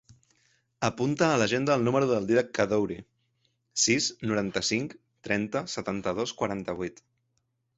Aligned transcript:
Apunta 0.87 1.25
a 1.25 1.35
l'agenda 1.41 1.75
el 1.79 1.83
número 1.87 2.07
del 2.11 2.25
Dídac 2.31 2.49
Kaddouri: 2.59 2.97
sis, 3.83 4.09
noranta-cinc, 4.33 4.97
trenta, 5.29 5.63
setanta-dos, 5.75 6.35
quaranta-vuit. 6.41 7.05